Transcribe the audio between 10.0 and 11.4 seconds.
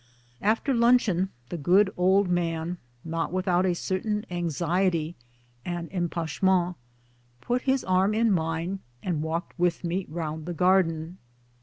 round the garden.